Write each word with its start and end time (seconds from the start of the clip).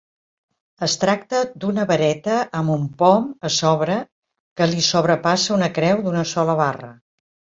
Es 0.85 0.93
tracta 1.01 1.41
d'una 1.63 1.83
vareta 1.91 2.37
amb 2.61 2.73
un 2.77 2.87
pom 3.03 3.27
a 3.49 3.53
sobre 3.57 3.97
que 4.61 4.69
li 4.71 4.81
sobrepassa 4.89 5.55
una 5.59 5.71
creu 5.79 6.01
d'una 6.07 6.25
sola 6.33 6.57
barra. 6.65 6.91